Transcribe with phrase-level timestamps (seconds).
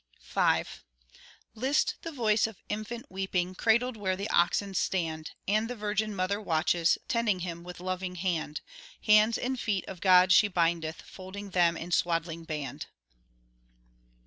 [0.33, 0.63] V
[1.53, 1.93] List!
[2.01, 6.97] the voice of infant weeping, Cradled where the oxen stand, And the Virgin mother watches,
[7.07, 8.61] Tending Him with loving hand,—
[9.03, 12.87] Hands and feet of God she bindeth, Folding them in swaddling band.